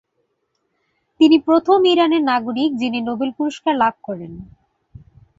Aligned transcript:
তিনি 1.19 1.37
প্রথম 1.39 1.79
ইরানের 1.85 2.23
নাগরিক 2.23 2.69
যিনি 2.77 2.99
নোবেল 3.01 3.29
পুরস্কার 3.37 3.73
লাভ 3.75 3.95
করেন। 4.03 4.31